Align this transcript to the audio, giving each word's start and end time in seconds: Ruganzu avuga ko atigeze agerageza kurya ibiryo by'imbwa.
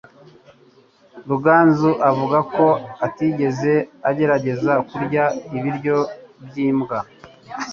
Ruganzu 1.29 1.91
avuga 2.09 2.37
ko 2.55 2.67
atigeze 3.05 3.73
agerageza 4.09 4.73
kurya 4.89 5.23
ibiryo 5.57 5.97
by'imbwa. 6.45 6.97